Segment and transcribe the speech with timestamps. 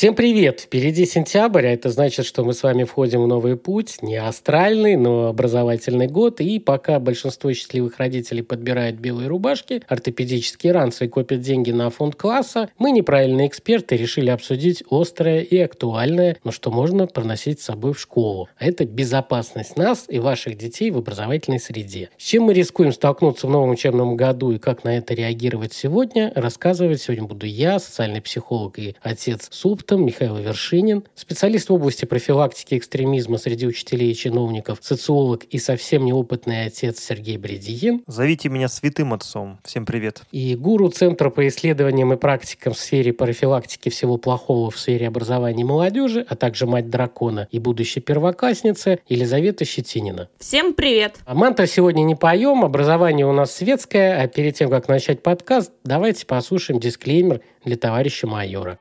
[0.00, 0.60] Всем привет!
[0.60, 4.96] Впереди сентябрь, а это значит, что мы с вами входим в новый путь, не астральный,
[4.96, 11.42] но образовательный год, и пока большинство счастливых родителей подбирают белые рубашки, ортопедические ранцы и копят
[11.42, 17.06] деньги на фонд класса, мы, неправильные эксперты, решили обсудить острое и актуальное, но что можно
[17.06, 18.48] проносить с собой в школу.
[18.58, 22.08] А это безопасность нас и ваших детей в образовательной среде.
[22.16, 26.32] С чем мы рискуем столкнуться в новом учебном году и как на это реагировать сегодня,
[26.34, 32.04] рассказывать сегодня буду я, социальный психолог и отец Супт, Лоптом, Михаил Вершинин, специалист в области
[32.04, 38.02] профилактики экстремизма среди учителей и чиновников, социолог и совсем неопытный отец Сергей Бредиин.
[38.06, 39.58] Зовите меня святым отцом.
[39.64, 40.22] Всем привет.
[40.30, 45.64] И гуру Центра по исследованиям и практикам в сфере профилактики всего плохого в сфере образования
[45.64, 50.28] молодежи, а также мать дракона и будущая первоклассница Елизавета Щетинина.
[50.38, 51.16] Всем привет.
[51.24, 55.72] А мантра сегодня не поем, образование у нас светское, а перед тем, как начать подкаст,
[55.82, 58.78] давайте послушаем дисклеймер для товарища майора.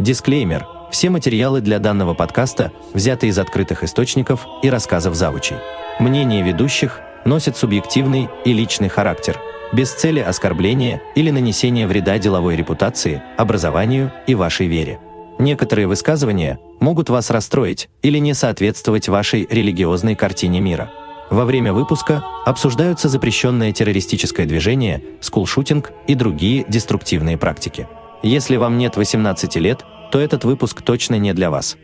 [0.00, 0.66] Дисклеймер.
[0.90, 5.56] Все материалы для данного подкаста взяты из открытых источников и рассказов завучей.
[5.98, 9.38] Мнение ведущих носит субъективный и личный характер,
[9.74, 14.98] без цели оскорбления или нанесения вреда деловой репутации, образованию и вашей вере.
[15.38, 20.90] Некоторые высказывания могут вас расстроить или не соответствовать вашей религиозной картине мира.
[21.28, 27.86] Во время выпуска обсуждаются запрещенное террористическое движение, скулшутинг и другие деструктивные практики.
[28.22, 31.78] Если вам нет 18 лет, то этот выпуск точно не для вас.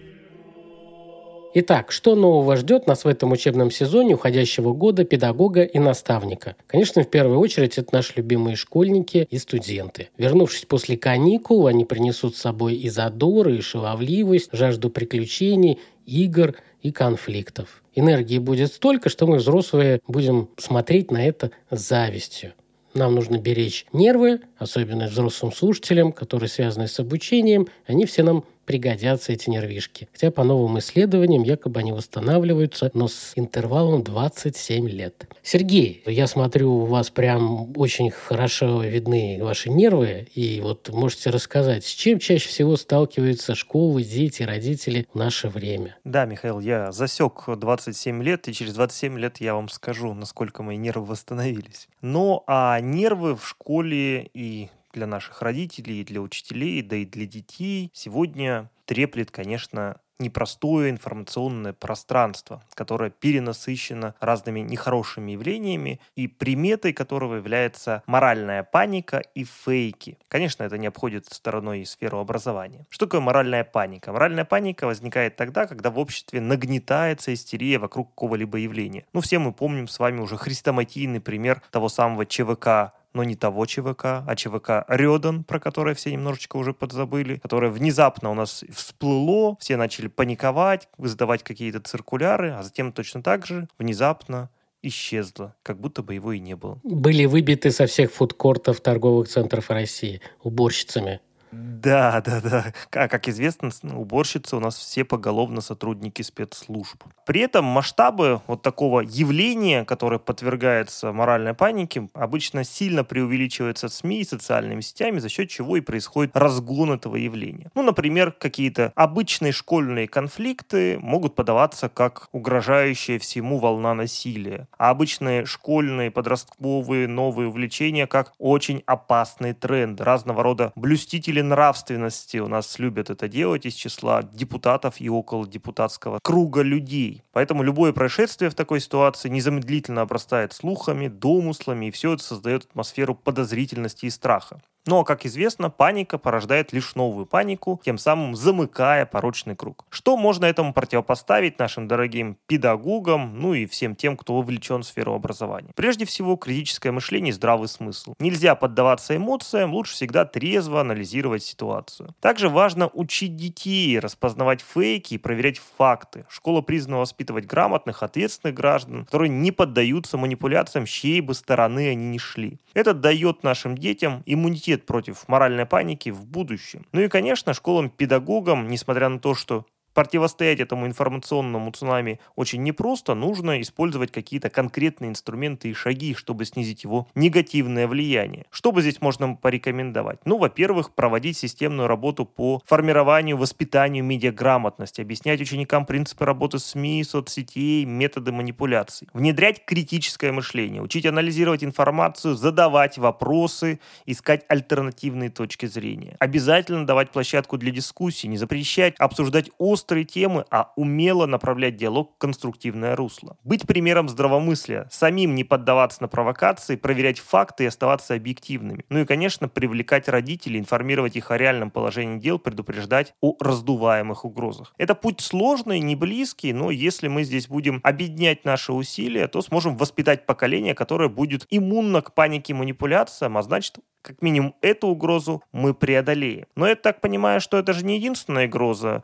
[1.59, 6.55] Итак, что нового ждет нас в этом учебном сезоне уходящего года педагога и наставника?
[6.67, 10.11] Конечно, в первую очередь это наши любимые школьники и студенты.
[10.19, 16.93] Вернувшись после каникул, они принесут с собой и задоры, и шаловливость, жажду приключений, игр и
[16.93, 17.83] конфликтов.
[17.95, 22.53] Энергии будет столько, что мы, взрослые, будем смотреть на это с завистью.
[22.97, 27.69] Нам нужно беречь нервы, особенно взрослым слушателям, которые связаны с обучением.
[27.87, 30.09] Они все нам пригодятся эти нервишки.
[30.13, 35.27] Хотя по новым исследованиям якобы они восстанавливаются, но с интервалом 27 лет.
[35.43, 41.85] Сергей, я смотрю, у вас прям очень хорошо видны ваши нервы, и вот можете рассказать,
[41.85, 45.97] с чем чаще всего сталкиваются школы, дети, родители в наше время?
[46.05, 50.77] Да, Михаил, я засек 27 лет, и через 27 лет я вам скажу, насколько мои
[50.77, 51.89] нервы восстановились.
[52.03, 57.27] Но а нервы в школе и для наших родителей, и для учителей, да и для
[57.27, 67.37] детей сегодня треплет, конечно, непростое информационное пространство, которое перенасыщено разными нехорошими явлениями и приметой которого
[67.37, 70.19] является моральная паника и фейки.
[70.29, 72.87] Конечно, это не обходит стороной сферу образования.
[72.89, 74.13] Что такое моральная паника?
[74.13, 79.05] Моральная паника возникает тогда, когда в обществе нагнетается истерия вокруг какого-либо явления.
[79.13, 83.65] Ну, все мы помним с вами уже хрестоматийный пример того самого ЧВК но не того
[83.65, 89.57] ЧВК, а ЧВК Рёдан, про которое все немножечко уже подзабыли, которое внезапно у нас всплыло,
[89.59, 94.51] все начали паниковать, выдавать какие-то циркуляры, а затем точно так же внезапно
[94.83, 96.79] исчезло, как будто бы его и не было.
[96.85, 101.21] Были выбиты со всех фудкортов торговых центров России уборщицами.
[101.53, 102.73] Да, да, да.
[102.91, 107.05] Как, как известно, уборщицы у нас все поголовно сотрудники спецслужб.
[107.25, 114.25] При этом масштабы вот такого явления, которое подвергается моральной панике, обычно сильно преувеличиваются СМИ и
[114.25, 117.71] социальными сетями, за счет чего и происходит разгон этого явления.
[117.75, 125.45] Ну, например, какие-то обычные школьные конфликты могут подаваться как угрожающая всему волна насилия, а обычные
[125.47, 133.11] школьные, подростковые, новые увлечения как очень опасный тренд, разного рода блюстители нравственности у нас любят
[133.11, 137.23] это делать из числа депутатов и около депутатского круга людей.
[137.33, 143.15] Поэтому любое происшествие в такой ситуации незамедлительно обрастает слухами, домыслами, и все это создает атмосферу
[143.15, 144.61] подозрительности и страха.
[144.87, 149.85] Но, как известно, паника порождает лишь новую панику, тем самым замыкая порочный круг.
[149.91, 155.15] Что можно этому противопоставить нашим дорогим педагогам, ну и всем тем, кто вовлечен в сферу
[155.15, 155.73] образования?
[155.75, 158.15] Прежде всего, критическое мышление и здравый смысл.
[158.21, 162.15] Нельзя поддаваться эмоциям, лучше всегда трезво анализировать ситуацию.
[162.21, 166.27] Также важно учить детей распознавать фейки и проверять факты.
[166.29, 172.19] Школа признана воспитывать грамотных, ответственных граждан, которые не поддаются манипуляциям, чьей бы стороны они ни
[172.19, 172.59] шли.
[172.75, 176.87] Это дает нашим детям иммунитет ответ против моральной паники в будущем.
[176.93, 183.63] Ну и, конечно, школам-педагогам, несмотря на то, что противостоять этому информационному цунами очень непросто, нужно
[183.63, 188.45] использовать какие-то конкретные инструменты и шаги, чтобы снизить его негативное влияние.
[188.51, 190.19] Что бы здесь можно порекомендовать?
[190.27, 197.87] Ну, во-первых, проводить системную работу по формированию, воспитанию медиаграмотности, объяснять ученикам принципы работы СМИ, соцсетей,
[197.87, 206.17] методы манипуляций, внедрять критическое мышление, учить анализировать информацию, задавать вопросы, искать альтернативные точки зрения.
[206.19, 212.15] Обязательно давать площадку для дискуссий, не запрещать обсуждать острые острые темы, а умело направлять диалог
[212.17, 213.37] в конструктивное русло.
[213.45, 218.85] Быть примером здравомыслия, самим не поддаваться на провокации, проверять факты и оставаться объективными.
[218.89, 224.75] Ну и, конечно, привлекать родителей, информировать их о реальном положении дел, предупреждать о раздуваемых угрозах.
[224.77, 229.77] Это путь сложный, не близкий, но если мы здесь будем объединять наши усилия, то сможем
[229.77, 235.43] воспитать поколение, которое будет иммунно к панике и манипуляциям, а значит как минимум эту угрозу
[235.53, 236.47] мы преодолеем.
[236.55, 239.03] Но я так понимаю, что это же не единственная угроза.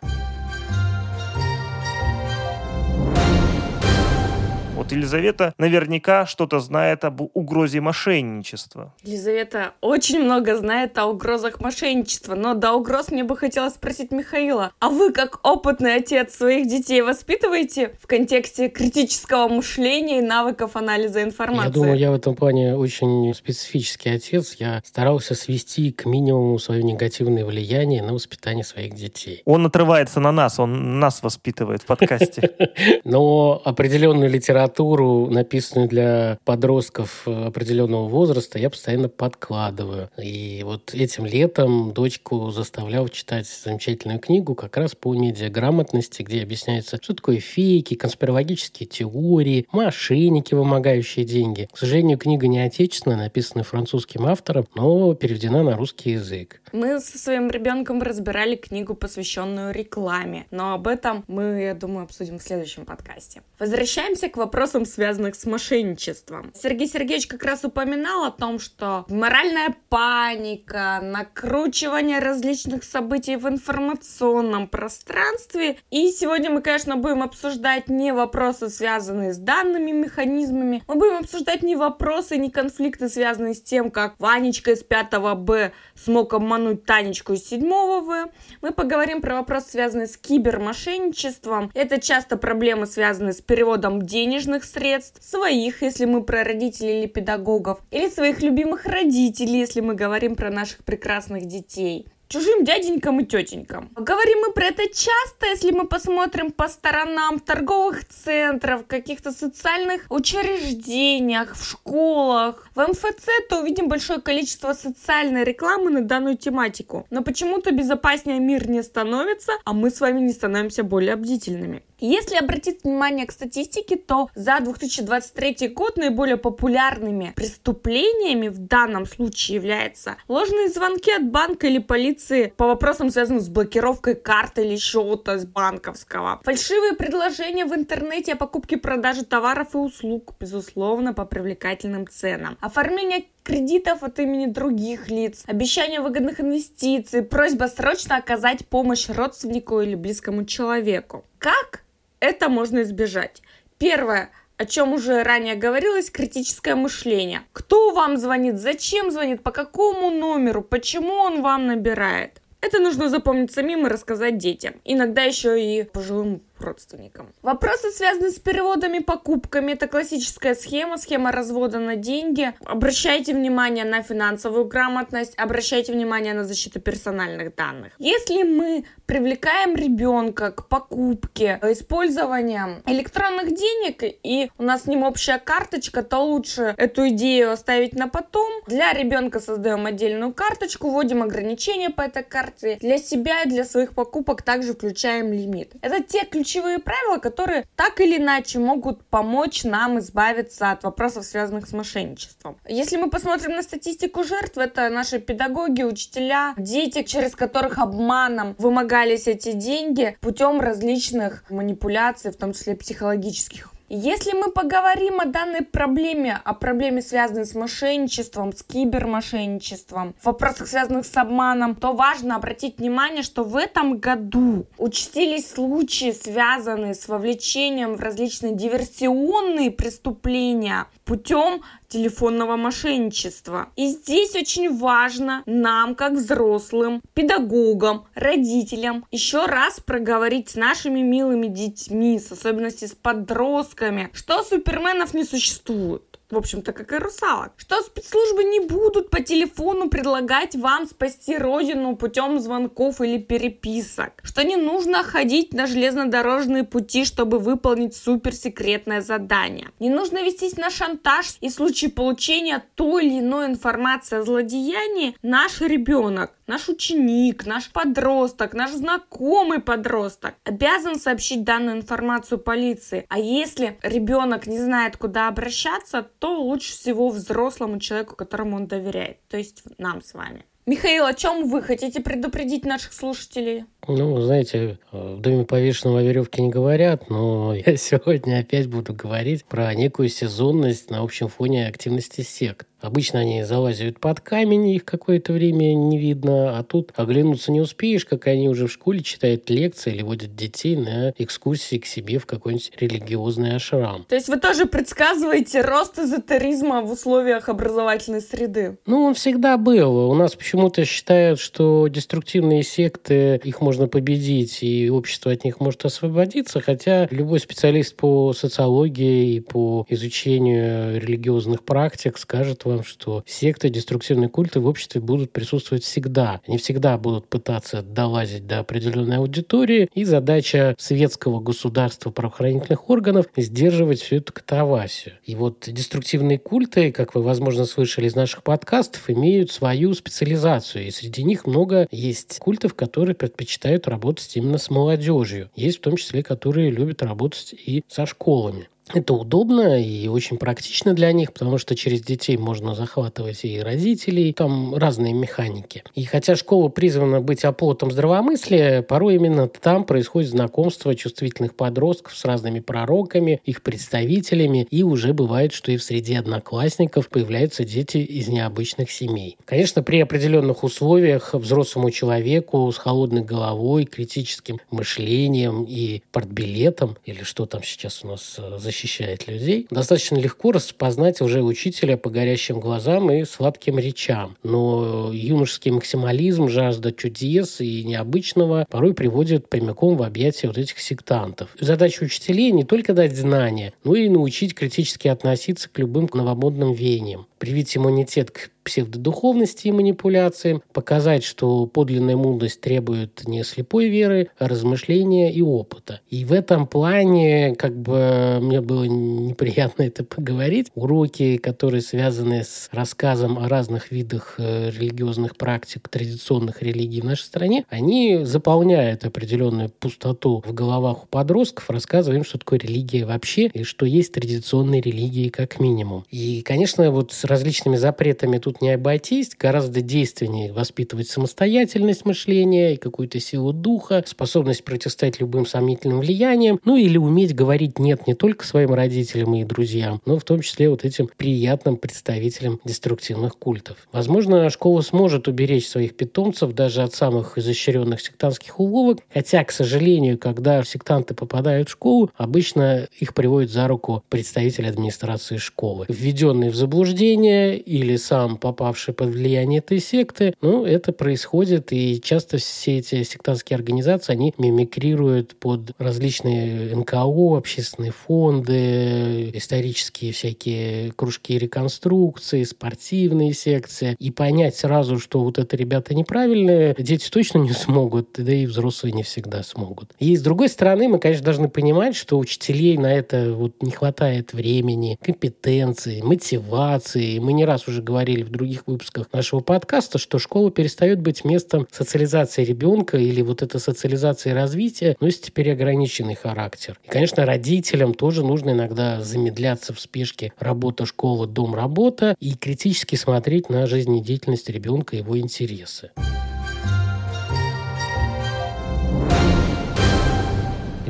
[4.92, 8.94] Вот Елизавета наверняка что-то знает об угрозе мошенничества.
[9.02, 14.72] Елизавета очень много знает о угрозах мошенничества, но до угроз мне бы хотелось спросить Михаила.
[14.80, 21.22] А вы, как опытный отец своих детей, воспитываете в контексте критического мышления и навыков анализа
[21.22, 21.68] информации?
[21.68, 24.54] Я думаю, я в этом плане очень специфический отец.
[24.58, 29.42] Я старался свести к минимуму свое негативное влияние на воспитание своих детей.
[29.44, 32.50] Он отрывается на нас, он нас воспитывает в подкасте.
[33.04, 40.10] Но определенную литературу литературу, написанную для подростков определенного возраста, я постоянно подкладываю.
[40.20, 46.98] И вот этим летом дочку заставлял читать замечательную книгу как раз по медиаграмотности, где объясняется,
[47.00, 51.68] что такое фейки, конспирологические теории, мошенники, вымогающие деньги.
[51.72, 56.60] К сожалению, книга не отечественная, написана французским автором, но переведена на русский язык.
[56.72, 62.38] Мы со своим ребенком разбирали книгу, посвященную рекламе, но об этом мы, я думаю, обсудим
[62.38, 63.42] в следующем подкасте.
[63.58, 66.52] Возвращаемся к вопросу вопросам, связанных с мошенничеством.
[66.54, 74.68] Сергей Сергеевич как раз упоминал о том, что моральная паника, накручивание различных событий в информационном
[74.68, 75.76] пространстве.
[75.90, 80.82] И сегодня мы, конечно, будем обсуждать не вопросы, связанные с данными механизмами.
[80.88, 85.72] Мы будем обсуждать не вопросы, не конфликты, связанные с тем, как Ванечка из 5 Б
[85.94, 88.30] смог обмануть Танечку из 7 В.
[88.62, 91.70] Мы поговорим про вопросы, связанные с кибермошенничеством.
[91.74, 97.06] Это часто проблемы, связанные с переводом денежных денежных средств, своих, если мы про родителей или
[97.06, 103.24] педагогов, или своих любимых родителей, если мы говорим про наших прекрасных детей чужим дяденькам и
[103.24, 103.90] тетенькам.
[103.94, 111.54] Говорим мы про это часто, если мы посмотрим по сторонам торговых центров, каких-то социальных учреждениях,
[111.54, 112.66] в школах.
[112.74, 117.06] В МФЦ то увидим большое количество социальной рекламы на данную тематику.
[117.10, 121.82] Но почему-то безопаснее мир не становится, а мы с вами не становимся более бдительными.
[122.04, 129.54] Если обратить внимание к статистике, то за 2023 год наиболее популярными преступлениями в данном случае
[129.56, 132.21] являются ложные звонки от банка или полиции
[132.56, 138.36] по вопросам, связанным с блокировкой карты или счета с банковского, фальшивые предложения в интернете о
[138.36, 145.08] покупке и продаже товаров и услуг, безусловно, по привлекательным ценам, оформление кредитов от имени других
[145.08, 151.24] лиц, обещание выгодных инвестиций, просьба срочно оказать помощь родственнику или близкому человеку.
[151.38, 151.82] Как
[152.20, 153.42] это можно избежать.
[153.78, 154.30] Первое
[154.62, 157.42] о чем уже ранее говорилось, критическое мышление.
[157.52, 162.40] Кто вам звонит, зачем звонит, по какому номеру, почему он вам набирает.
[162.60, 164.74] Это нужно запомнить самим и рассказать детям.
[164.84, 167.32] Иногда еще и пожилым родственникам.
[167.42, 172.52] Вопросы, связанные с переводами, покупками, это классическая схема, схема развода на деньги.
[172.64, 177.92] Обращайте внимание на финансовую грамотность, обращайте внимание на защиту персональных данных.
[177.98, 185.38] Если мы привлекаем ребенка к покупке, использованию электронных денег, и у нас с ним общая
[185.38, 188.50] карточка, то лучше эту идею оставить на потом.
[188.66, 192.78] Для ребенка создаем отдельную карточку, вводим ограничения по этой карте.
[192.80, 195.72] Для себя и для своих покупок также включаем лимит.
[195.82, 201.24] Это те ключи ключевые правила, которые так или иначе могут помочь нам избавиться от вопросов,
[201.24, 202.58] связанных с мошенничеством.
[202.68, 209.28] Если мы посмотрим на статистику жертв, это наши педагоги, учителя, дети, через которых обманом вымогались
[209.28, 213.71] эти деньги путем различных манипуляций, в том числе психологических.
[213.94, 220.68] Если мы поговорим о данной проблеме, о проблеме, связанной с мошенничеством, с кибермошенничеством, в вопросах,
[220.68, 227.06] связанных с обманом, то важно обратить внимание, что в этом году участились случаи, связанные с
[227.06, 231.60] вовлечением в различные диверсионные преступления путем
[231.92, 233.68] телефонного мошенничества.
[233.76, 241.48] И здесь очень важно нам, как взрослым, педагогам, родителям, еще раз проговорить с нашими милыми
[241.48, 247.80] детьми, с особенности с подростками, что суперменов не существует в общем-то, как и русалок, что
[247.82, 254.56] спецслужбы не будут по телефону предлагать вам спасти родину путем звонков или переписок, что не
[254.56, 259.68] нужно ходить на железнодорожные пути, чтобы выполнить суперсекретное задание.
[259.78, 265.14] Не нужно вестись на шантаж и в случае получения той или иной информации о злодеянии
[265.22, 273.06] наш ребенок наш ученик, наш подросток, наш знакомый подросток обязан сообщить данную информацию полиции.
[273.08, 279.18] А если ребенок не знает, куда обращаться, то лучше всего взрослому человеку, которому он доверяет,
[279.28, 280.44] то есть нам с вами.
[280.64, 283.64] Михаил, о чем вы хотите предупредить наших слушателей?
[283.88, 289.44] Ну, знаете, в доме повешенного о веревке не говорят, но я сегодня опять буду говорить
[289.44, 292.66] про некую сезонность на общем фоне активности сект.
[292.82, 298.04] Обычно они залазят под камень, их какое-то время не видно, а тут оглянуться не успеешь,
[298.04, 302.26] как они уже в школе читают лекции или водят детей на экскурсии к себе в
[302.26, 304.04] какой-нибудь религиозный ашрам.
[304.08, 308.78] То есть вы тоже предсказываете рост эзотеризма в условиях образовательной среды?
[308.84, 310.10] Ну, он всегда был.
[310.10, 315.84] У нас почему-то считают, что деструктивные секты, их можно победить, и общество от них может
[315.84, 323.68] освободиться, хотя любой специалист по социологии и по изучению религиозных практик скажет вам, что секты,
[323.68, 326.40] деструктивные культы в обществе будут присутствовать всегда.
[326.46, 334.00] Они всегда будут пытаться долазить до определенной аудитории, и задача светского государства правоохранительных органов сдерживать
[334.00, 335.14] всю эту катавасию.
[335.24, 340.90] И вот деструктивные культы, как вы, возможно, слышали из наших подкастов, имеют свою специализацию, и
[340.90, 345.50] среди них много есть культов, которые предпочитают работать именно с молодежью.
[345.54, 348.68] Есть в том числе, которые любят работать и со школами.
[348.88, 354.32] Это удобно и очень практично для них, потому что через детей можно захватывать и родителей,
[354.32, 355.84] там разные механики.
[355.94, 362.24] И хотя школа призвана быть оплотом здравомыслия, порой именно там происходит знакомство чувствительных подростков с
[362.24, 368.28] разными пророками, их представителями, и уже бывает, что и в среде одноклассников появляются дети из
[368.28, 369.36] необычных семей.
[369.44, 377.46] Конечно, при определенных условиях взрослому человеку с холодной головой, критическим мышлением и портбилетом, или что
[377.46, 383.10] там сейчас у нас защищено, защищает людей, достаточно легко распознать уже учителя по горящим глазам
[383.10, 384.36] и сладким речам.
[384.42, 391.50] Но юношеский максимализм, жажда чудес и необычного порой приводит прямиком в объятия вот этих сектантов.
[391.60, 397.26] Задача учителей не только дать знания, но и научить критически относиться к любым новомодным веяниям
[397.42, 404.46] привить иммунитет к псевдодуховности и манипуляциям, показать, что подлинная мудрость требует не слепой веры, а
[404.46, 406.00] размышления и опыта.
[406.08, 412.68] И в этом плане, как бы мне было неприятно это поговорить, уроки, которые связаны с
[412.70, 419.70] рассказом о разных видах э, религиозных практик традиционных религий в нашей стране, они заполняют определенную
[419.70, 424.80] пустоту в головах у подростков, рассказывая им, что такое религия вообще и что есть традиционные
[424.80, 426.04] религии как минимум.
[426.10, 429.30] И, конечно, вот с различными запретами тут не обойтись.
[429.38, 436.76] Гораздо действеннее воспитывать самостоятельность мышления и какую-то силу духа, способность противостоять любым сомнительным влияниям, ну
[436.76, 440.84] или уметь говорить «нет» не только своим родителям и друзьям, но в том числе вот
[440.84, 443.78] этим приятным представителям деструктивных культов.
[443.92, 450.18] Возможно, школа сможет уберечь своих питомцев даже от самых изощренных сектантских уловок, хотя, к сожалению,
[450.18, 456.54] когда сектанты попадают в школу, обычно их приводит за руку представитель администрации школы, введенный в
[456.54, 460.34] заблуждение поведение или сам попавший под влияние этой секты.
[460.40, 467.92] Ну, это происходит, и часто все эти сектантские организации, они мимикрируют под различные НКО, общественные
[467.92, 473.96] фонды, исторические всякие кружки реконструкции, спортивные секции.
[473.98, 478.92] И понять сразу, что вот это ребята неправильные, дети точно не смогут, да и взрослые
[478.92, 479.90] не всегда смогут.
[479.98, 484.32] И с другой стороны, мы, конечно, должны понимать, что учителей на это вот не хватает
[484.32, 490.18] времени, компетенции, мотивации, и мы не раз уже говорили в других выпусках нашего подкаста, что
[490.18, 496.78] школа перестает быть местом социализации ребенка или вот этой социализации развития носит теперь ограниченный характер.
[496.84, 502.96] И, конечно, родителям тоже нужно иногда замедляться в спешке работа, школа, дом, работа и критически
[502.96, 505.90] смотреть на жизнедеятельность ребенка и его интересы.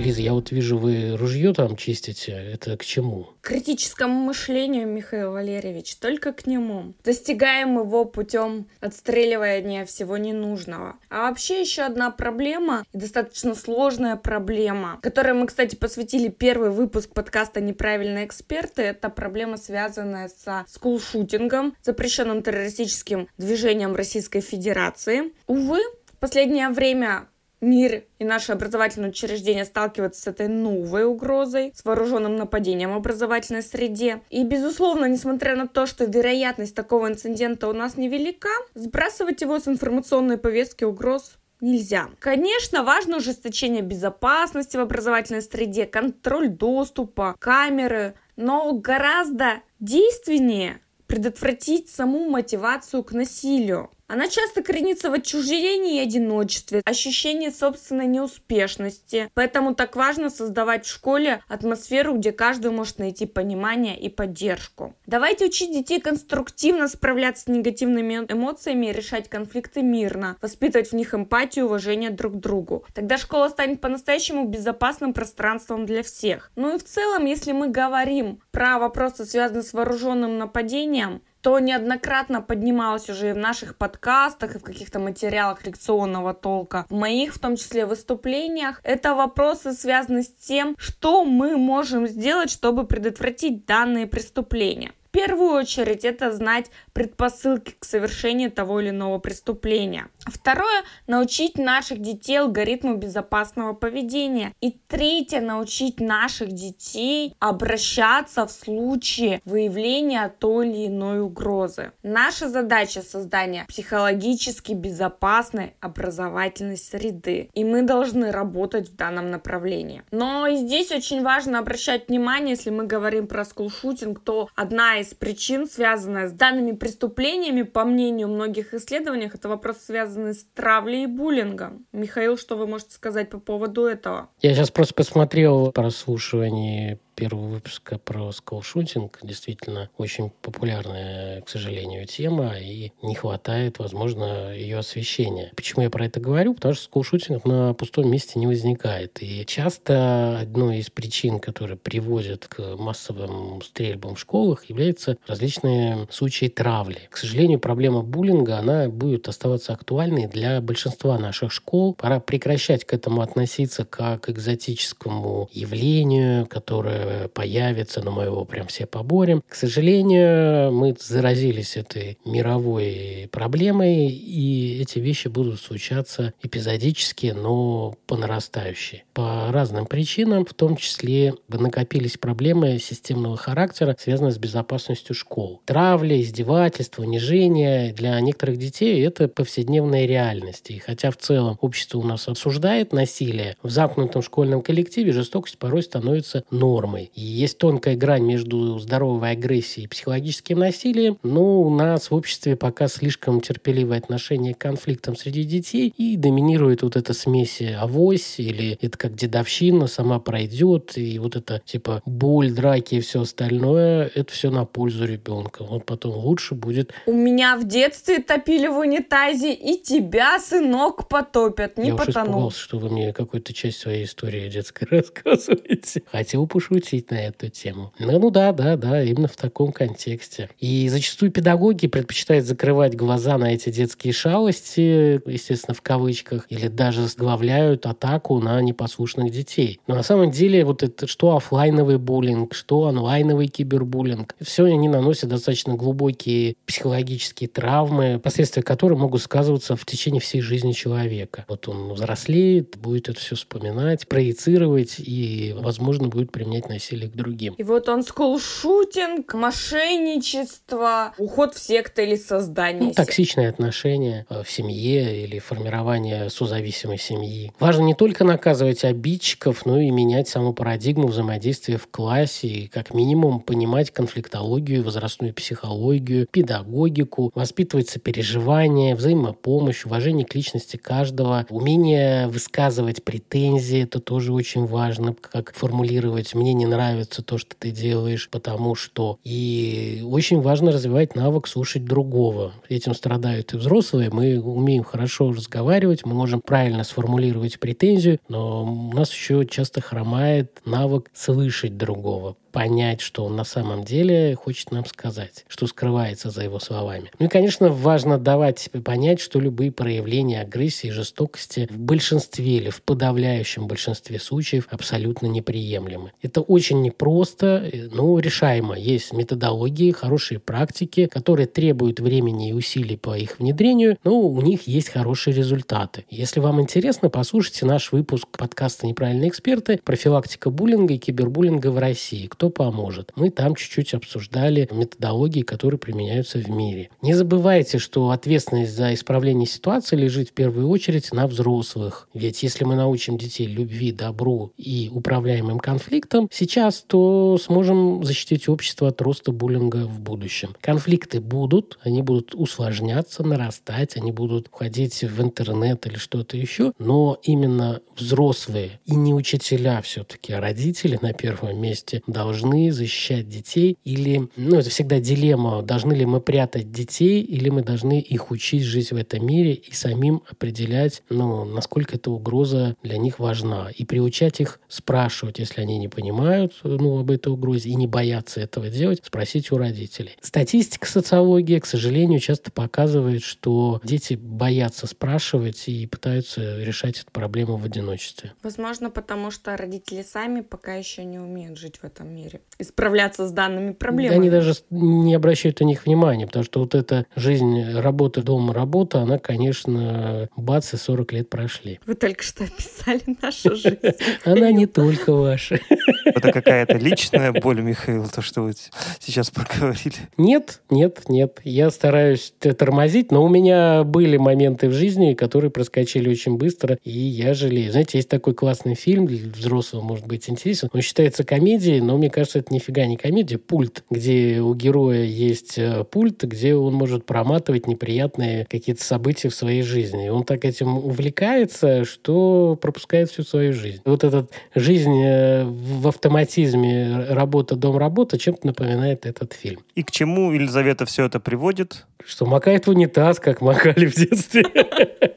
[0.03, 2.33] Лиза, я вот вижу, вы ружье там чистите.
[2.33, 3.29] Это к чему?
[3.41, 6.95] К критическому мышлению, Михаил Валерьевич, только к нему.
[7.05, 10.97] Достигаем его путем отстреливания всего ненужного.
[11.09, 17.61] А вообще еще одна проблема, достаточно сложная проблема, которой мы, кстати, посвятили первый выпуск подкаста
[17.61, 25.33] «Неправильные эксперты», это проблема, связанная со скулшутингом, запрещенным террористическим движением Российской Федерации.
[25.47, 27.29] Увы, в последнее время
[27.62, 33.62] мир и наши образовательные учреждения сталкиваются с этой новой угрозой, с вооруженным нападением в образовательной
[33.62, 34.21] среде.
[34.28, 39.69] И, безусловно, несмотря на то, что вероятность такого инцидента у нас невелика, сбрасывать его с
[39.69, 42.11] информационной повестки угроз нельзя.
[42.19, 52.28] Конечно, важно ужесточение безопасности в образовательной среде, контроль доступа, камеры, но гораздо действеннее предотвратить саму
[52.28, 53.90] мотивацию к насилию.
[54.12, 59.31] Она часто коренится в отчуждении и одиночестве, ощущении собственной неуспешности.
[59.33, 64.95] Поэтому так важно создавать в школе атмосферу, где каждый может найти понимание и поддержку.
[65.07, 71.14] Давайте учить детей конструктивно справляться с негативными эмоциями и решать конфликты мирно, воспитывать в них
[71.14, 72.85] эмпатию и уважение друг к другу.
[72.92, 76.52] Тогда школа станет по-настоящему безопасным пространством для всех.
[76.54, 82.41] Ну и в целом, если мы говорим про вопросы, связанные с вооруженным нападением, то неоднократно
[82.41, 87.39] поднималось уже и в наших подкастах, и в каких-то материалах лекционного толка, в моих, в
[87.39, 88.81] том числе, выступлениях.
[88.85, 96.04] Это вопросы, связанные с тем, что мы можем сделать, чтобы предотвратить данные преступления первую очередь
[96.04, 100.09] это знать предпосылки к совершению того или иного преступления.
[100.26, 104.52] Второе– научить наших детей алгоритму безопасного поведения.
[104.61, 111.92] И третье– научить наших детей обращаться в случае выявления той или иной угрозы.
[112.02, 117.50] Наша задача– создание психологически безопасной образовательной среды.
[117.52, 120.02] И мы должны работать в данном направлении.
[120.11, 125.02] Но и здесь очень важно обращать внимание, если мы говорим про скулшутинг, то одна из
[125.09, 131.07] причин, связанная с данными преступлениями, по мнению многих исследований, это вопрос, связанный с травлей и
[131.07, 131.87] буллингом.
[131.93, 134.29] Михаил, что вы можете сказать по поводу этого?
[134.41, 139.19] Я сейчас просто посмотрел прослушивание первого выпуска про сколшутинг.
[139.23, 145.52] Действительно, очень популярная, к сожалению, тема, и не хватает, возможно, ее освещения.
[145.57, 146.54] Почему я про это говорю?
[146.54, 149.23] Потому что сколшутинг на пустом месте не возникает.
[149.23, 156.46] И часто одной из причин, которые приводят к массовым стрельбам в школах, являются различные случаи
[156.46, 157.09] травли.
[157.11, 161.94] К сожалению, проблема буллинга, она будет оставаться актуальной для большинства наших школ.
[161.94, 167.02] Пора прекращать к этому относиться как к экзотическому явлению, которое
[167.35, 169.43] появится, но мы его прям все поборем.
[169.49, 178.17] К сожалению, мы заразились этой мировой проблемой, и эти вещи будут случаться эпизодически, но по
[178.17, 179.05] нарастающей.
[179.15, 185.61] По разным причинам, в том числе накопились проблемы системного характера, связанные с безопасностью школ.
[185.65, 190.71] Травля, издевательство, унижение для некоторых детей– это повседневная реальность.
[190.71, 195.83] И хотя в целом общество у нас осуждает насилие, в замкнутом школьном коллективе жестокость порой
[195.83, 197.11] становится нормой нормой.
[197.14, 202.57] И есть тонкая грань между здоровой агрессией и психологическим насилием, но у нас в обществе
[202.57, 208.78] пока слишком терпеливое отношение к конфликтам среди детей, и доминирует вот эта смесь авось, или
[208.81, 214.33] это как дедовщина, сама пройдет, и вот это типа боль, драки и все остальное, это
[214.33, 215.62] все на пользу ребенка.
[215.62, 216.92] Он потом лучше будет.
[217.07, 222.59] У меня в детстве топили в унитазе, и тебя, сынок, потопят, не Я уж испугался,
[222.59, 226.02] что вы мне какую-то часть своей истории детской рассказываете.
[226.11, 227.92] Хотел пошутить шутить на эту тему.
[227.99, 230.51] Ну, ну да, да, да, именно в таком контексте.
[230.59, 237.07] И зачастую педагоги предпочитают закрывать глаза на эти детские шалости, естественно, в кавычках, или даже
[237.07, 239.81] сглавляют атаку на непослушных детей.
[239.87, 245.31] Но на самом деле вот это что офлайновый буллинг, что онлайновый кибербуллинг, все они наносят
[245.31, 251.45] достаточно глубокие психологические травмы, последствия которых могут сказываться в течение всей жизни человека.
[251.49, 257.55] Вот он взрослеет, будет это все вспоминать, проецировать и, возможно, будет применять насилие к другим.
[257.55, 262.83] И вот он скулшутинг, мошенничество, уход в секты или создание.
[262.83, 267.53] Ну, токсичные отношения э, в семье или формирование созависимой семьи.
[267.59, 272.95] Важно не только наказывать обидчиков, но и менять саму парадигму взаимодействия в классе и как
[272.95, 283.05] минимум понимать конфликтологию, возрастную психологию, педагогику, воспитывать сопереживание, взаимопомощь, уважение к личности каждого, умение высказывать
[283.05, 288.75] претензии, это тоже очень важно, как формулировать мнение не нравится то, что ты делаешь, потому
[288.75, 289.18] что.
[289.25, 292.53] И очень важно развивать навык слушать другого.
[292.68, 294.11] Этим страдают и взрослые.
[294.11, 300.61] Мы умеем хорошо разговаривать, мы можем правильно сформулировать претензию, но у нас еще часто хромает
[300.64, 306.43] навык слышать другого, понять, что он на самом деле хочет нам сказать, что скрывается за
[306.43, 307.11] его словами.
[307.19, 312.59] Ну и, конечно, важно давать себе понять, что любые проявления агрессии и жестокости в большинстве
[312.59, 316.12] или в подавляющем большинстве случаев абсолютно неприемлемы.
[316.21, 318.79] Это очень непросто, но решаемо.
[318.79, 324.67] Есть методологии, хорошие практики, которые требуют времени и усилий по их внедрению, но у них
[324.69, 326.05] есть хорошие результаты.
[326.11, 329.81] Если вам интересно, послушайте наш выпуск подкаста «Неправильные эксперты.
[329.83, 333.12] Профилактика буллинга и кибербуллинга в России» поможет.
[333.16, 336.90] Мы там чуть-чуть обсуждали методологии, которые применяются в мире.
[337.00, 342.09] Не забывайте, что ответственность за исправление ситуации лежит в первую очередь на взрослых.
[342.14, 348.88] Ведь если мы научим детей любви, добру и управляемым конфликтам сейчас, то сможем защитить общество
[348.88, 350.55] от роста буллинга в будущем.
[350.61, 357.18] Конфликты будут, они будут усложняться, нарастать, они будут входить в интернет или что-то еще, но
[357.22, 363.77] именно взрослые и не учителя все-таки, а родители на первом месте должны должны защищать детей
[363.85, 368.62] или, ну, это всегда дилемма, должны ли мы прятать детей или мы должны их учить
[368.62, 373.71] жить в этом мире и самим определять, ну, насколько эта угроза для них важна.
[373.77, 378.40] И приучать их спрашивать, если они не понимают, ну, об этой угрозе и не боятся
[378.40, 380.16] этого делать, спросить у родителей.
[380.23, 387.57] Статистика социологии, к сожалению, часто показывает, что дети боятся спрашивать и пытаются решать эту проблему
[387.57, 388.33] в одиночестве.
[388.42, 392.22] Возможно, потому что родители сами пока еще не умеют жить в этом мире,
[392.59, 394.19] и справляться с данными проблемами.
[394.19, 399.01] они даже не обращают на них внимания, потому что вот эта жизнь, работа, дом, работа,
[399.01, 401.81] она, конечно, бац, и 40 лет прошли.
[401.87, 403.79] Вы только что описали нашу жизнь.
[404.25, 405.61] Она не только ваша.
[406.05, 408.53] Это какая-то личная боль, Михаил, то, что вы
[409.01, 409.97] сейчас проговорили.
[410.17, 411.41] Нет, нет, нет.
[411.45, 416.91] Я стараюсь тормозить, но у меня были моменты в жизни, которые проскочили очень быстро, и
[416.91, 417.71] я жалею.
[417.71, 420.69] Знаете, есть такой классный фильм, для взрослого может быть интересен.
[420.73, 425.59] Он считается комедией, но мне кажется, это нифига не комедия, пульт, где у героя есть
[425.59, 430.09] э, пульт, где он может проматывать неприятные какие-то события в своей жизни.
[430.09, 433.81] Он так этим увлекается, что пропускает всю свою жизнь.
[433.85, 439.62] Вот эта жизнь э, в автоматизме работа, дом, работа чем-то напоминает этот фильм.
[439.75, 441.87] И к чему Елизавета все это приводит?
[442.05, 444.44] Что макает в унитаз, как макали в детстве.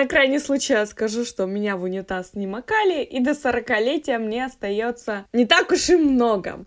[0.00, 4.46] На крайний случай я скажу, что меня в унитаз не макали, и до 40-летия мне
[4.46, 6.60] остается не так уж и много.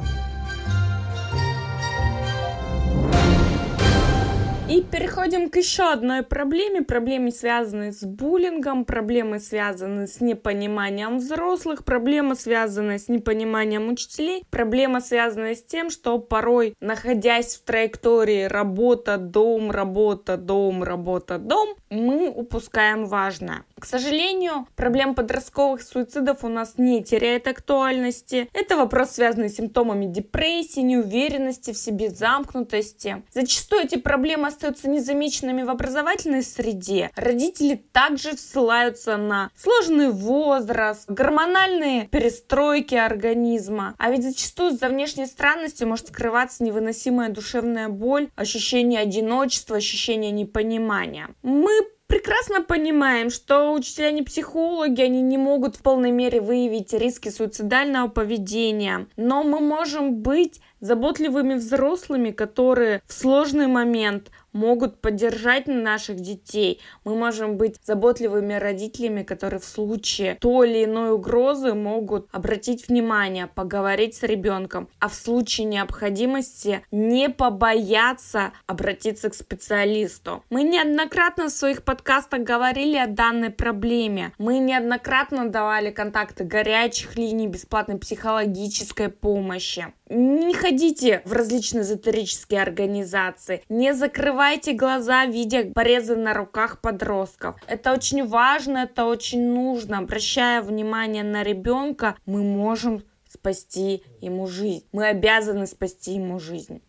[4.74, 6.82] И переходим к еще одной проблеме.
[6.82, 15.00] Проблеме, связанной с буллингом, проблемы, связанные с непониманием взрослых, проблема, связанная с непониманием учителей, проблема,
[15.00, 22.28] связанная с тем, что порой, находясь в траектории работа, дом, работа, дом, работа, дом, мы
[22.30, 23.66] упускаем важное.
[23.80, 28.50] К сожалению, проблема подростковых суицидов у нас не теряет актуальности.
[28.54, 33.22] Это вопрос, связанный с симптомами депрессии, неуверенности в себе, замкнутости.
[33.32, 37.12] Зачастую эти проблемы остаются незамеченными в образовательной среде.
[37.16, 43.94] Родители также ссылаются на сложный возраст, гормональные перестройки организма.
[43.98, 51.28] А ведь зачастую за внешней странностью может скрываться невыносимая душевная боль, ощущение одиночества, ощущение непонимания.
[51.42, 51.72] Мы
[52.14, 58.08] прекрасно понимаем, что учителя не психологи, они не могут в полной мере выявить риски суицидального
[58.08, 66.82] поведения, но мы можем быть заботливыми взрослыми, которые в сложный момент могут поддержать наших детей.
[67.06, 73.48] Мы можем быть заботливыми родителями, которые в случае той или иной угрозы могут обратить внимание,
[73.48, 80.44] поговорить с ребенком, а в случае необходимости не побояться обратиться к специалисту.
[80.50, 82.03] Мы неоднократно в своих подкастах
[82.40, 84.34] говорили о данной проблеме.
[84.38, 89.94] Мы неоднократно давали контакты горячих линий бесплатной психологической помощи.
[90.10, 97.56] Не ходите в различные эзотерические организации, не закрывайте глаза, видя порезы на руках подростков.
[97.68, 100.00] Это очень важно, это очень нужно.
[100.00, 104.86] Обращая внимание на ребенка, мы можем спасти ему жизнь.
[104.92, 106.82] Мы обязаны спасти ему жизнь.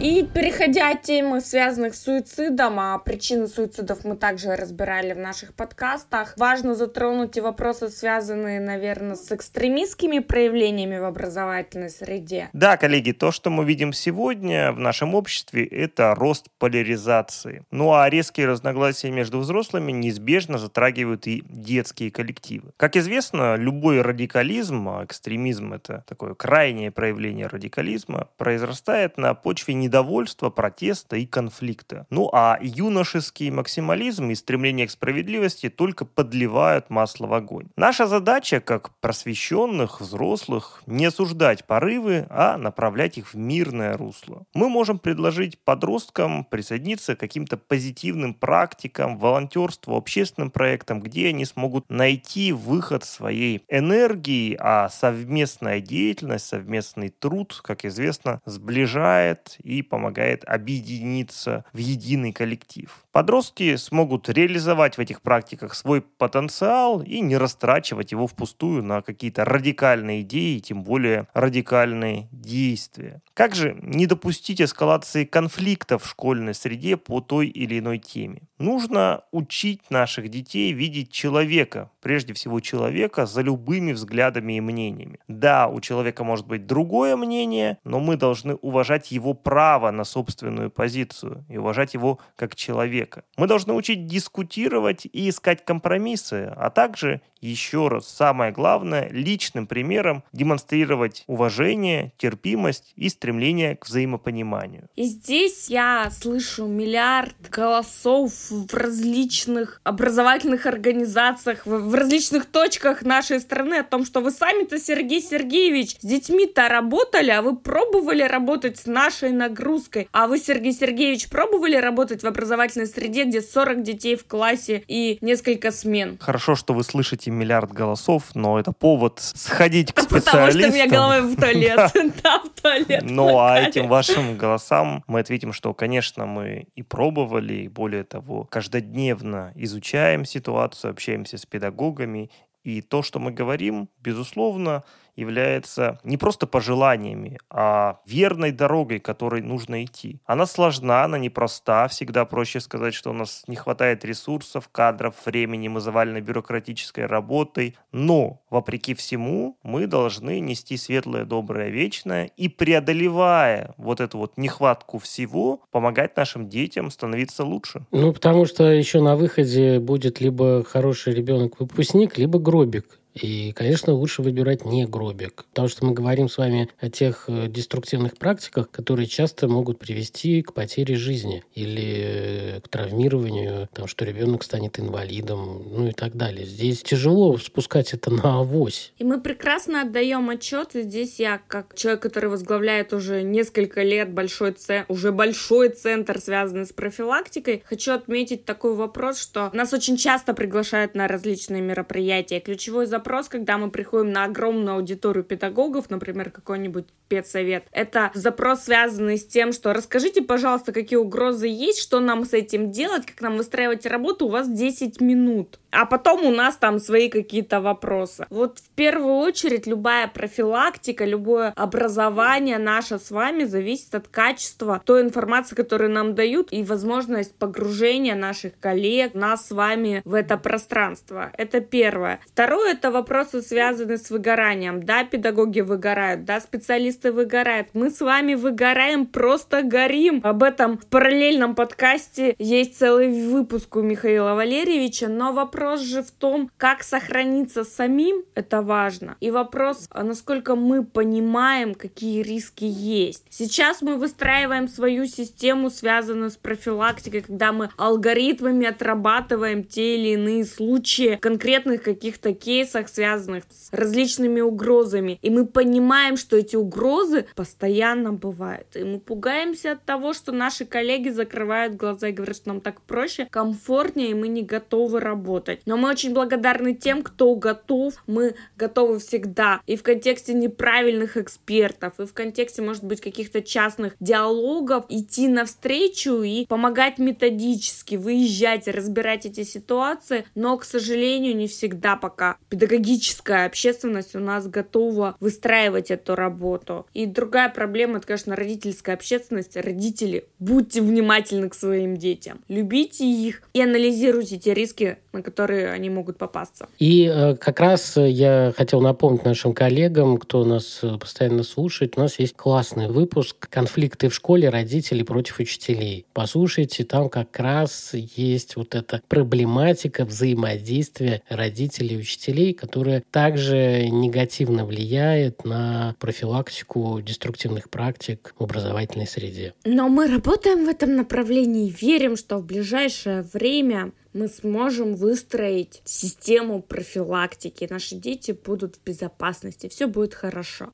[0.00, 5.52] И переходя от темы, связанных с суицидом, а причины суицидов мы также разбирали в наших
[5.52, 12.48] подкастах, важно затронуть и вопросы, связанные, наверное, с экстремистскими проявлениями в образовательной среде.
[12.54, 17.66] Да, коллеги, то, что мы видим сегодня в нашем обществе, это рост поляризации.
[17.70, 22.70] Ну а резкие разногласия между взрослыми неизбежно затрагивают и детские коллективы.
[22.78, 29.89] Как известно, любой радикализм, а экстремизм это такое крайнее проявление радикализма, произрастает на почве не
[29.90, 32.06] недовольства, протеста и конфликта.
[32.10, 37.66] Ну а юношеский максимализм и стремление к справедливости только подливают масло в огонь.
[37.76, 44.44] Наша задача, как просвещенных, взрослых, не осуждать порывы, а направлять их в мирное русло.
[44.54, 51.90] Мы можем предложить подросткам присоединиться к каким-то позитивным практикам, волонтерству, общественным проектам, где они смогут
[51.90, 61.64] найти выход своей энергии, а совместная деятельность, совместный труд, как известно, сближает и помогает объединиться
[61.72, 63.04] в единый коллектив.
[63.12, 69.44] Подростки смогут реализовать в этих практиках свой потенциал и не растрачивать его впустую на какие-то
[69.44, 73.20] радикальные идеи, тем более радикальные действия.
[73.34, 78.42] Как же не допустить эскалации конфликтов в школьной среде по той или иной теме?
[78.58, 85.18] Нужно учить наших детей видеть человека, прежде всего человека, за любыми взглядами и мнениями.
[85.26, 90.70] Да, у человека может быть другое мнение, но мы должны уважать его право на собственную
[90.70, 92.99] позицию и уважать его как человека.
[93.36, 100.24] Мы должны учить дискутировать и искать компромиссы, а также еще раз, самое главное, личным примером
[100.32, 104.88] демонстрировать уважение, терпимость и стремление к взаимопониманию.
[104.94, 113.76] И здесь я слышу миллиард голосов в различных образовательных организациях, в различных точках нашей страны
[113.76, 118.86] о том, что вы сами-то, Сергей Сергеевич, с детьми-то работали, а вы пробовали работать с
[118.86, 120.08] нашей нагрузкой.
[120.12, 125.18] А вы, Сергей Сергеевич, пробовали работать в образовательной среде, где 40 детей в классе и
[125.20, 126.18] несколько смен?
[126.20, 130.32] Хорошо, что вы слышите миллиард голосов, но это повод сходить к специалистам.
[130.32, 131.90] Потому что у меня голова в туалет.
[132.22, 133.02] Да, в туалет.
[133.02, 138.44] Ну, а этим вашим голосам мы ответим, что, конечно, мы и пробовали, и более того,
[138.44, 142.30] каждодневно изучаем ситуацию, общаемся с педагогами,
[142.62, 144.84] и то, что мы говорим, безусловно,
[145.16, 150.20] является не просто пожеланиями, а верной дорогой, которой нужно идти.
[150.26, 151.88] Она сложна, она непроста.
[151.88, 157.76] Всегда проще сказать, что у нас не хватает ресурсов, кадров, времени, мы завалены бюрократической работой.
[157.92, 164.98] Но, вопреки всему, мы должны нести светлое, доброе, вечное и, преодолевая вот эту вот нехватку
[164.98, 167.86] всего, помогать нашим детям становиться лучше.
[167.90, 172.99] Ну, потому что еще на выходе будет либо хороший ребенок-выпускник, либо гробик.
[173.14, 177.48] И, конечно, лучше выбирать не гробик, потому что мы говорим с вами о тех э,
[177.48, 184.04] деструктивных практиках, которые часто могут привести к потере жизни или э, к травмированию, там, что
[184.04, 186.46] ребенок станет инвалидом, ну и так далее.
[186.46, 188.92] Здесь тяжело спускать это на авось.
[188.98, 194.52] И мы прекрасно отдаем отчет, здесь я, как человек, который возглавляет уже несколько лет большой
[194.52, 200.32] центр, уже большой центр, связанный с профилактикой, хочу отметить такой вопрос, что нас очень часто
[200.32, 202.38] приглашают на различные мероприятия.
[202.38, 207.64] Ключевой запрос запрос, когда мы приходим на огромную аудиторию педагогов, например, какой-нибудь педсовет.
[207.72, 212.70] Это запрос, связанный с тем, что расскажите, пожалуйста, какие угрозы есть, что нам с этим
[212.70, 215.58] делать, как нам выстраивать работу, у вас 10 минут.
[215.72, 218.26] А потом у нас там свои какие-то вопросы.
[218.30, 225.02] Вот в первую очередь любая профилактика, любое образование наше с вами зависит от качества той
[225.02, 231.30] информации, которую нам дают, и возможность погружения наших коллег, нас с вами в это пространство.
[231.38, 232.20] Это первое.
[232.26, 234.82] Второе, это вопросы, связанные с выгоранием.
[234.82, 237.68] Да, педагоги выгорают, да, специалисты выгорают.
[237.72, 240.20] Мы с вами выгораем, просто горим.
[240.22, 246.10] Об этом в параллельном подкасте есть целый выпуск у Михаила Валерьевича, но вопрос же в
[246.10, 249.16] том, как сохраниться самим, это важно.
[249.20, 253.24] И вопрос, а насколько мы понимаем, какие риски есть.
[253.30, 260.44] Сейчас мы выстраиваем свою систему, связанную с профилактикой, когда мы алгоритмами отрабатываем те или иные
[260.44, 265.18] случаи конкретных каких-то кейсов, вопросах, связанных с различными угрозами.
[265.22, 268.66] И мы понимаем, что эти угрозы постоянно бывают.
[268.74, 272.80] И мы пугаемся от того, что наши коллеги закрывают глаза и говорят, что нам так
[272.82, 275.60] проще, комфортнее, и мы не готовы работать.
[275.66, 277.94] Но мы очень благодарны тем, кто готов.
[278.06, 279.60] Мы готовы всегда.
[279.66, 286.22] И в контексте неправильных экспертов, и в контексте, может быть, каких-то частных диалогов идти навстречу
[286.22, 290.24] и помогать методически, выезжать, разбирать эти ситуации.
[290.34, 296.86] Но, к сожалению, не всегда пока педагогические педагогическая общественность у нас готова выстраивать эту работу.
[296.94, 299.56] И другая проблема, это, конечно, родительская общественность.
[299.56, 302.40] Родители, будьте внимательны к своим детям.
[302.48, 306.68] Любите их и анализируйте те риски, на которые они могут попасться.
[306.78, 312.00] И э, как раз я хотел напомнить нашим коллегам, кто нас э, постоянно слушает, у
[312.00, 314.48] нас есть классный выпуск «Конфликты в школе.
[314.48, 316.06] Родителей против учителей».
[316.12, 324.66] Послушайте, там как раз есть вот эта проблематика взаимодействия родителей и учителей, которая также негативно
[324.66, 329.54] влияет на профилактику деструктивных практик в образовательной среде.
[329.64, 335.80] Но мы работаем в этом направлении и верим, что в ближайшее время мы сможем выстроить
[335.84, 337.66] систему профилактики.
[337.70, 340.72] Наши дети будут в безопасности, все будет хорошо.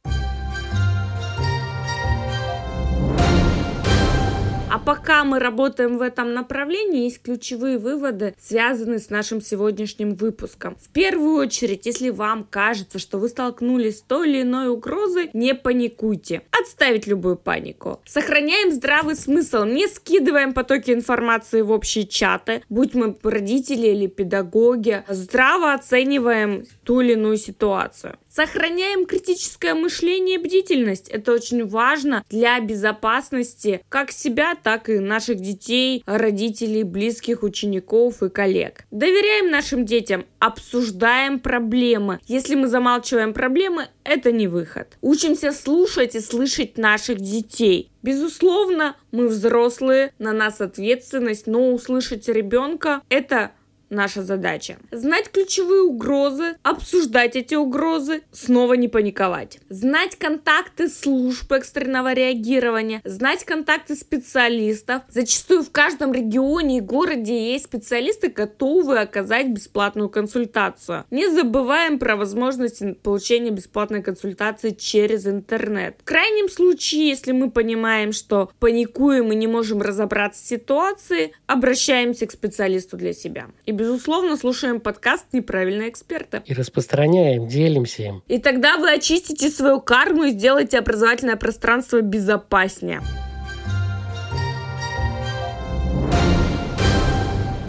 [4.77, 10.77] А пока мы работаем в этом направлении, есть ключевые выводы, связанные с нашим сегодняшним выпуском.
[10.77, 15.55] В первую очередь, если вам кажется, что вы столкнулись с той или иной угрозой, не
[15.55, 16.43] паникуйте.
[16.51, 18.03] Отставить любую панику.
[18.05, 25.05] Сохраняем здравый смысл, не скидываем потоки информации в общие чаты, будь мы родители или педагоги.
[25.09, 28.19] Здраво оцениваем ту или иную ситуацию.
[28.37, 31.09] Сохраняем критическое мышление и бдительность.
[31.09, 38.29] Это очень важно для безопасности как себя, так и наших детей, родителей, близких, учеников и
[38.29, 38.85] коллег.
[38.91, 42.21] Доверяем нашим детям, обсуждаем проблемы.
[42.27, 44.99] Если мы замалчиваем проблемы, это не выход.
[45.01, 47.91] Учимся слушать и слышать наших детей.
[48.03, 53.53] Безусловно, мы взрослые, на нас ответственность, но услышать ребенка– это
[53.91, 54.79] наша задача.
[54.91, 59.59] Знать ключевые угрозы, обсуждать эти угрозы, снова не паниковать.
[59.69, 65.03] Знать контакты служб экстренного реагирования, знать контакты специалистов.
[65.09, 71.05] Зачастую в каждом регионе и городе есть специалисты, готовые оказать бесплатную консультацию.
[71.11, 75.97] Не забываем про возможность получения бесплатной консультации через интернет.
[76.01, 82.27] В крайнем случае, если мы понимаем, что паникуем и не можем разобраться в ситуации, обращаемся
[82.27, 83.49] к специалисту для себя.
[83.65, 86.43] И безусловно, слушаем подкаст «Неправильные эксперты».
[86.47, 88.23] И распространяем, делимся им.
[88.27, 93.03] И тогда вы очистите свою карму и сделаете образовательное пространство безопаснее.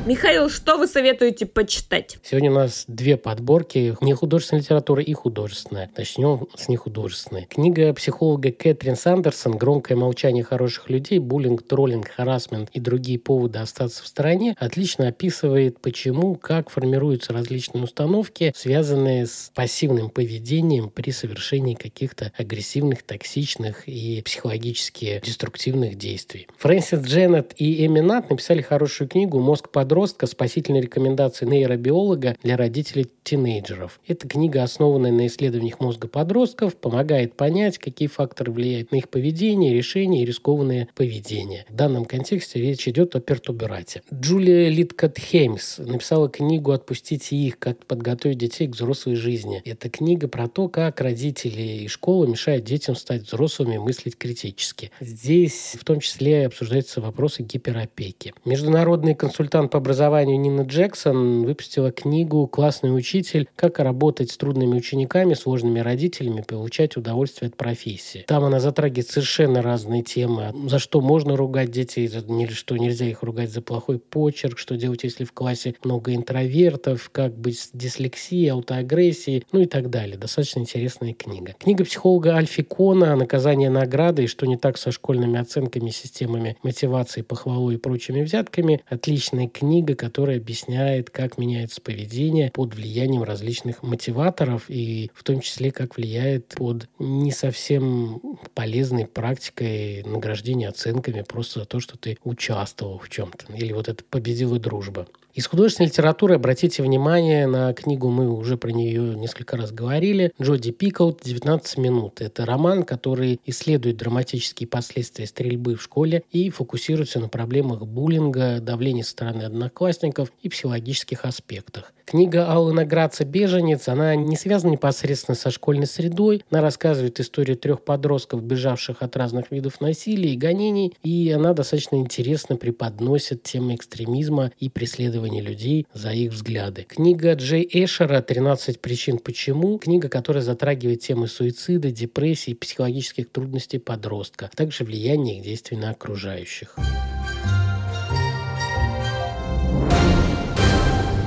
[0.08, 2.18] Михаил, что вы советуете почитать?
[2.24, 5.92] Сегодня у нас две подборки, не художественная литература и художественная.
[5.98, 7.46] Начнем с нехудожественной.
[7.50, 11.20] Книга психолога Кэтрин Сандерсон «Громкое молчание хороших людей.
[11.20, 17.84] Буллинг, троллинг, харасмент и другие поводы остаться в стороне» отлично описывает, почему, как формируются различные
[17.84, 26.48] установки, связанные с пассивным поведением при совершении каких-то агрессивных, токсичных и психологически деструктивных действий.
[26.60, 32.56] Фрэнсис Дженнет и Эми Нат написали хорошую книгу «Мозг подростка подростка спасительные рекомендации нейробиолога для
[32.56, 34.00] родителей тинейджеров.
[34.08, 39.74] Эта книга, основанная на исследованиях мозга подростков, помогает понять, какие факторы влияют на их поведение,
[39.74, 41.66] решения и рискованное поведение.
[41.68, 44.04] В данном контексте речь идет о пертуберате.
[44.14, 47.58] Джулия Литкот Хеймс написала книгу «Отпустите их.
[47.58, 49.64] Как подготовить детей к взрослой жизни».
[49.66, 54.92] Это книга про то, как родители и школа мешают детям стать взрослыми и мыслить критически.
[55.00, 58.36] Здесь в том числе обсуждаются вопросы гиперопеки.
[58.46, 63.48] Международный консультант по образованию Нина Джексон выпустила книгу «Классный учитель.
[63.56, 68.26] Как работать с трудными учениками, сложными родителями, получать удовольствие от профессии».
[68.28, 70.54] Там она затрагивает совершенно разные темы.
[70.68, 72.10] За что можно ругать детей,
[72.50, 77.38] что нельзя их ругать за плохой почерк, что делать, если в классе много интровертов, как
[77.38, 80.18] быть с дислексией, аутоагрессией, ну и так далее.
[80.18, 81.56] Достаточно интересная книга.
[81.60, 87.22] Книга психолога Альфи Кона «Наказание награды и что не так со школьными оценками, системами мотивации,
[87.22, 88.82] похвалой и прочими взятками».
[88.90, 95.42] Отличная книга книга, которая объясняет, как меняется поведение под влиянием различных мотиваторов и в том
[95.42, 98.20] числе, как влияет под не совсем
[98.56, 103.54] полезной практикой награждения оценками просто за то, что ты участвовал в чем-то.
[103.54, 105.08] Или вот это победила дружба.
[105.38, 110.72] Из художественной литературы обратите внимание на книгу, мы уже про нее несколько раз говорили, Джоди
[110.72, 112.22] Пикаут «19 минут».
[112.22, 119.04] Это роман, который исследует драматические последствия стрельбы в школе и фокусируется на проблемах буллинга, давления
[119.04, 121.94] со стороны одноклассников и психологических аспектах.
[122.08, 126.42] Книга Аллы Граца «Беженец», она не связана непосредственно со школьной средой.
[126.50, 131.98] Она рассказывает историю трех подростков, бежавших от разных видов насилия и гонений, и она достаточно
[131.98, 136.84] интересно преподносит темы экстремизма и преследования людей за их взгляды.
[136.84, 144.50] Книга Джей Эшера «13 причин почему», книга, которая затрагивает темы суицида, депрессии, психологических трудностей подростка,
[144.52, 146.76] а также влияние их действий на окружающих.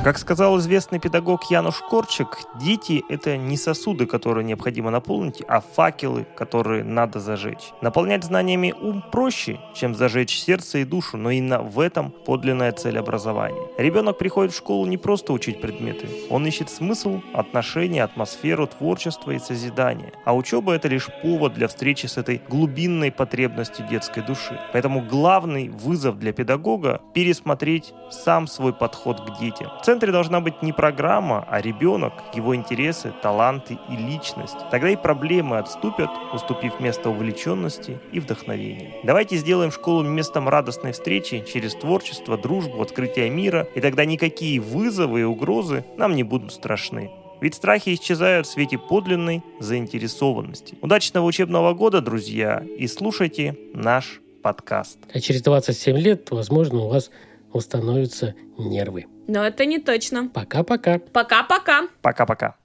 [0.03, 6.27] Как сказал известный педагог Януш Корчик, дети– это не сосуды, которые необходимо наполнить, а факелы,
[6.37, 7.73] которые надо зажечь.
[7.83, 12.99] Наполнять знаниями ум проще, чем зажечь сердце и душу, но именно в этом подлинная цель
[12.99, 13.61] образования.
[13.77, 19.39] Ребенок приходит в школу не просто учить предметы, он ищет смысл, отношения, атмосферу, творчество и
[19.39, 20.15] созидание.
[20.25, 24.59] А учеба– это лишь повод для встречи с этой глубинной потребностью детской души.
[24.73, 30.73] Поэтому главный вызов для педагога– пересмотреть сам свой подход к детям центре должна быть не
[30.73, 34.57] программа, а ребенок, его интересы, таланты и личность.
[34.71, 38.93] Тогда и проблемы отступят, уступив место увлеченности и вдохновению.
[39.03, 45.23] Давайте сделаем школу местом радостной встречи через творчество, дружбу, открытие мира, и тогда никакие вызовы
[45.23, 47.11] и угрозы нам не будут страшны.
[47.41, 50.79] Ведь страхи исчезают в свете подлинной заинтересованности.
[50.83, 54.99] Удачного учебного года, друзья, и слушайте наш подкаст.
[55.13, 57.11] А через 27 лет, возможно, у вас
[57.53, 59.07] установятся нервы.
[59.27, 60.29] Но это не точно.
[60.29, 60.99] Пока-пока.
[60.99, 61.89] Пока-пока.
[62.03, 62.57] Пока-пока.